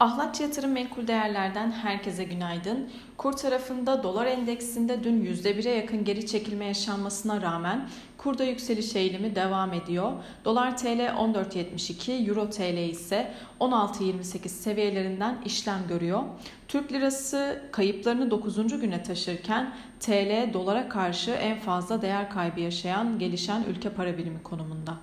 [0.00, 2.90] Ahlatçı Yatırım Menkul Değerler'den herkese günaydın.
[3.16, 9.72] Kur tarafında dolar endeksinde dün %1'e yakın geri çekilme yaşanmasına rağmen kurda yükseliş eğilimi devam
[9.72, 10.12] ediyor.
[10.44, 16.22] Dolar TL 14.72, Euro TL ise 16.28 seviyelerinden işlem görüyor.
[16.68, 18.80] Türk lirası kayıplarını 9.
[18.80, 24.94] güne taşırken TL dolara karşı en fazla değer kaybı yaşayan gelişen ülke para birimi konumunda.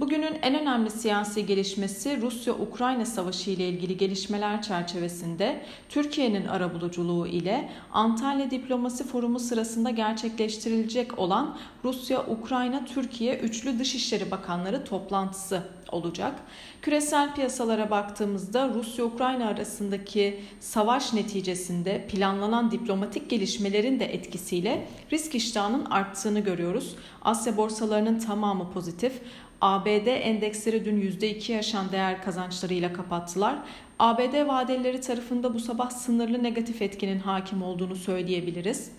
[0.00, 8.50] Bugünün en önemli siyasi gelişmesi Rusya-Ukrayna savaşı ile ilgili gelişmeler çerçevesinde Türkiye'nin arabuluculuğu ile Antalya
[8.50, 15.62] Diplomasi Forumu sırasında gerçekleştirilecek olan Rusya-Ukrayna-Türkiye Üçlü Dışişleri Bakanları toplantısı
[15.92, 16.34] olacak.
[16.82, 26.40] Küresel piyasalara baktığımızda Rusya-Ukrayna arasındaki savaş neticesinde planlanan diplomatik gelişmelerin de etkisiyle risk iştahının arttığını
[26.40, 26.96] görüyoruz.
[27.22, 29.12] Asya borsalarının tamamı pozitif.
[29.60, 33.58] ABD endeksleri dün %2 yaşan değer kazançlarıyla kapattılar.
[33.98, 38.90] ABD vadeleri tarafında bu sabah sınırlı negatif etkinin hakim olduğunu söyleyebiliriz.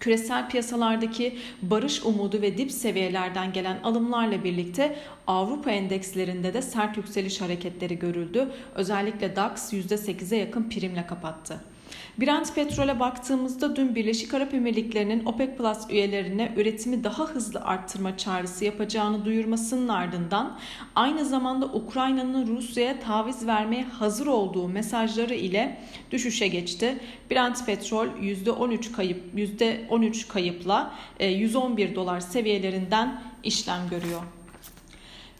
[0.00, 7.40] Küresel piyasalardaki barış umudu ve dip seviyelerden gelen alımlarla birlikte Avrupa endekslerinde de sert yükseliş
[7.40, 8.48] hareketleri görüldü.
[8.74, 11.60] Özellikle DAX %8'e yakın primle kapattı.
[12.20, 18.64] Brent petrole baktığımızda dün Birleşik Arap Emirlikleri'nin OPEC Plus üyelerine üretimi daha hızlı arttırma çağrısı
[18.64, 20.58] yapacağını duyurmasının ardından
[20.94, 25.78] aynı zamanda Ukrayna'nın Rusya'ya taviz vermeye hazır olduğu mesajları ile
[26.10, 26.98] düşüşe geçti.
[27.30, 34.22] Brent petrol %13 kayıp %13 kayıpla 111 e, dolar seviyelerinden işlem görüyor.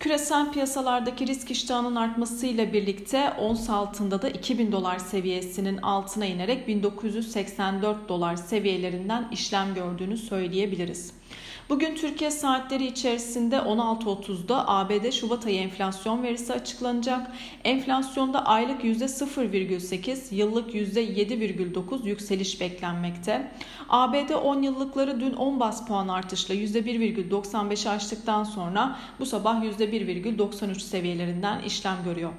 [0.00, 8.08] Küresel piyasalardaki risk iştahının artmasıyla birlikte ons altında da 2000 dolar seviyesinin altına inerek 1984
[8.08, 11.19] dolar seviyelerinden işlem gördüğünü söyleyebiliriz.
[11.68, 17.30] Bugün Türkiye saatleri içerisinde 16.30'da ABD Şubat ayı enflasyon verisi açıklanacak.
[17.64, 23.52] Enflasyonda aylık %0,8, yıllık %7,9 yükseliş beklenmekte.
[23.88, 31.62] ABD 10 yıllıkları dün 10 bas puan artışla %1,95'i aştıktan sonra bu sabah %1,93 seviyelerinden
[31.62, 32.32] işlem görüyor.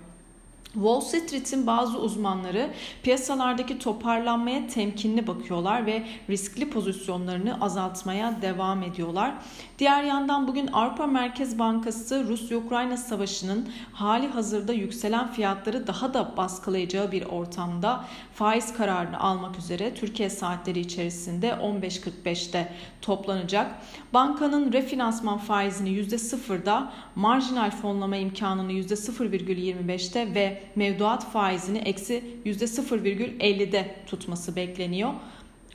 [0.74, 2.70] Wall Street'in bazı uzmanları
[3.04, 9.34] piyasalardaki toparlanmaya temkinli bakıyorlar ve riskli pozisyonlarını azaltmaya devam ediyorlar.
[9.80, 17.12] Diğer yandan bugün Avrupa Merkez Bankası Rusya-Ukrayna savaşının hali hazırda yükselen fiyatları daha da baskılayacağı
[17.12, 23.76] bir ortamda faiz kararını almak üzere Türkiye saatleri içerisinde 15.45'te toplanacak.
[24.14, 35.14] Bankanın refinansman faizini %0'da, marjinal fonlama imkanını %0,25'te ve mevduat faizini eksi %0,50'de tutması bekleniyor.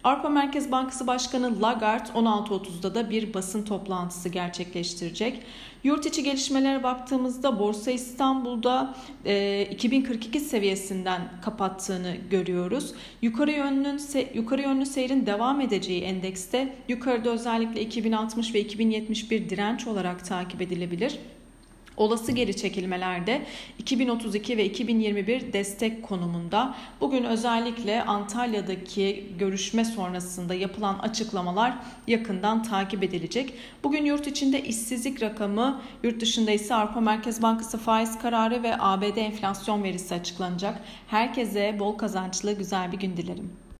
[0.06, 5.42] Avrupa Merkez Bankası Başkanı Lagarde 16.30'da da bir basın toplantısı gerçekleştirecek.
[5.84, 8.94] Yurt içi gelişmelere baktığımızda Borsa İstanbul'da
[9.24, 12.94] e, 2042 seviyesinden kapattığını görüyoruz.
[13.22, 13.98] Yukarı yönlü
[14.34, 21.18] yukarı yönlü seyrin devam edeceği endekste yukarıda özellikle 2060 ve 2071 direnç olarak takip edilebilir.
[21.96, 23.42] Olası geri çekilmelerde
[23.78, 26.74] 2032 ve 2021 destek konumunda.
[27.00, 31.74] Bugün özellikle Antalya'daki görüşme sonrasında yapılan açıklamalar
[32.06, 33.54] yakından takip edilecek.
[33.84, 39.16] Bugün yurt içinde işsizlik rakamı, yurt dışında ise Avrupa Merkez Bankası faiz kararı ve ABD
[39.16, 40.80] enflasyon verisi açıklanacak.
[41.06, 43.65] Herkese bol kazançlı güzel bir gün dilerim.